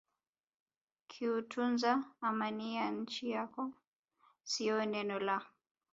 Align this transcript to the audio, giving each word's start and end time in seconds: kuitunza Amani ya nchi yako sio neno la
kuitunza 1.09 2.03
Amani 2.21 2.75
ya 2.75 2.91
nchi 2.91 3.29
yako 3.29 3.73
sio 4.43 4.85
neno 4.85 5.19
la 5.19 5.45